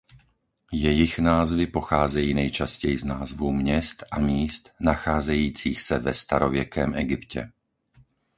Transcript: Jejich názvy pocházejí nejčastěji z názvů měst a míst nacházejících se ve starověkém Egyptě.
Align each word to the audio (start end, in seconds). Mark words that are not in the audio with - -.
Jejich 0.73 1.19
názvy 1.19 1.67
pocházejí 1.67 2.33
nejčastěji 2.33 2.97
z 2.97 3.03
názvů 3.03 3.51
měst 3.51 4.03
a 4.11 4.19
míst 4.19 4.71
nacházejících 4.79 5.81
se 5.81 5.99
ve 5.99 6.13
starověkém 6.13 6.93
Egyptě. 6.95 7.51